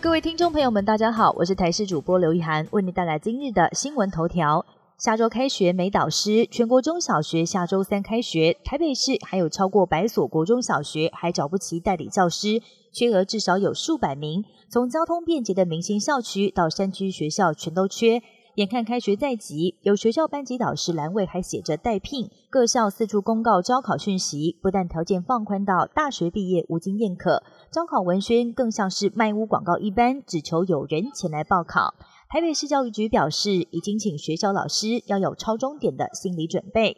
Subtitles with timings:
[0.00, 4.64] 各位听众朋友们，大家好，我是台视主播刘一涵，为您带来今日的新闻头条。
[4.96, 12.62] 下周开学没导师，全国中小学下周三开学，台北市还有超过百所国中小学还找不齐代理教师，
[12.92, 14.44] 缺额至少有数百名。
[14.68, 18.22] 从交通便捷的明星校区到山区学校，全都缺。
[18.58, 31.94] 眼看开学在即，有学校班级导师栏位还写着待聘，各校四处公告招考讯息，不但条件放宽到大学毕业无经验可，招考文宣更像是卖屋广告一般，只求有人前来报考。
[32.28, 36.96] 台北市教育局表示，已经请学校老师要有超终点的心理准备。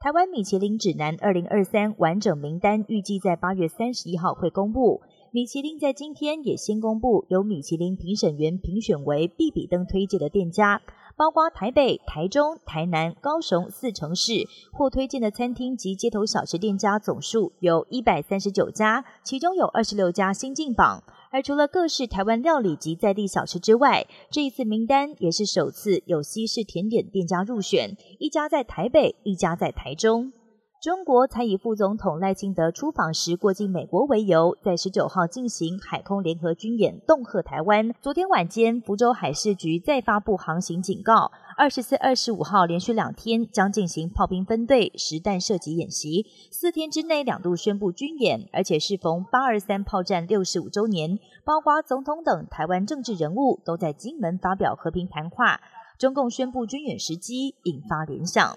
[0.00, 5.00] 台湾米其林指南二零二三完整名单预计在八月三十一号会公布。
[5.32, 10.82] 米其林在今天也先公布由米其林评审员评选为必比登推荐的店家，
[11.16, 21.04] 包括台北、台中、台南、高雄四城市或推荐的餐厅及街头小吃店家总数有一百三十九家，其中有二十六家新进榜。
[21.30, 30.32] 而除了各式台湾料理及在地小吃之外，这一次名单也是首次有西式甜点店家入选，一家在台北，一家在台中。
[30.80, 37.92] 中国才以副总统赖清德出访时过境美国为由，在十九号进行海空联合军演，恫吓台湾。
[38.00, 55.60] 昨天晚间，福州海事局再发布航行警告，二十四、二十五号连续两天将进行炮兵分队实弹射击演习，四天之内两度宣布军演，而且适逢八二三炮战六十五周年，包括总统等台湾政治人物都在金门发表和平谈话。
[55.98, 58.56] 中共宣布军演时机，引发联想。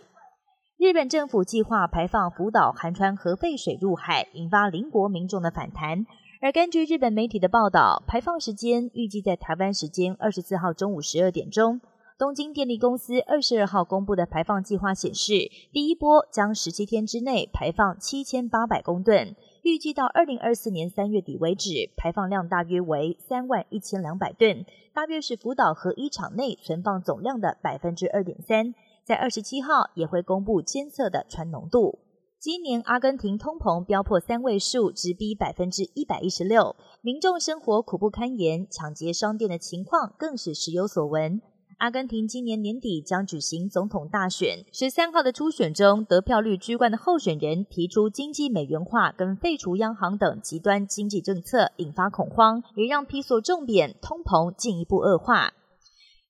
[0.84, 6.06] 日本政府计划排放福岛含川核废水入海，引发邻国民众的反弹。
[6.42, 11.80] 而根据日本媒体的报道，排放时间预计在台湾时间二十四号中午十二点钟。
[12.18, 28.76] 东京电力公司二十二号公布的排放计划显示，第一波将十七天之内排放七千八百公吨，预计到二零二四年三月底为止，排放量大约为三万一千两百吨，大约是福岛核一厂内存放总量的百分之二点三。
[29.06, 32.00] 在二十七号也会公布监测的氚浓度。
[32.40, 41.42] 今年阿根廷通膨飙破三位数，直逼百分之一百一十六，民众生活苦不堪言，抢劫商店的情况更是时有所闻。
[41.80, 55.54] 阿根廷今年年底将举行总统大选，十三号的初选中，得票率居冠的候选人提出经济美元化跟废除央行等极端经济政策，引发恐慌，也让批索重贬，通膨进一步恶化。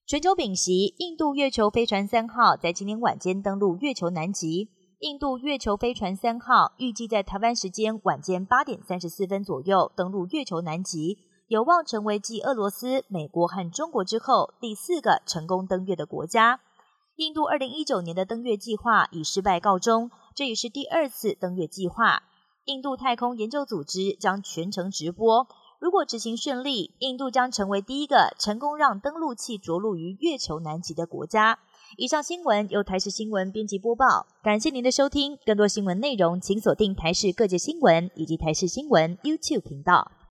[0.06, 4.68] 全球丙烯，印度月球飞船三号在今天晚间登陆月球南极。
[4.98, 11.16] 印度月球飞船三号预计在台湾时间晚间八点三十四分左右登陆月球南极，
[11.48, 16.60] 有望成为继俄罗斯、美国和中国之后第四个成功登月的国家。
[17.16, 22.24] 印度二零一九年的登月计划以失败告终，这也是第二次登月计划。
[22.66, 25.46] 印度太空研究组织将全程直播。
[25.84, 31.58] 如果执行顺利，印度将成为第一个成功让登陆器着陆于月球南极的国家。
[31.98, 35.36] 以上新闻由台视新闻编辑播报，感谢您的收听。
[35.44, 40.10] 更多新闻内容，请锁定台视各界新闻以及台视新闻 YouTube 频道。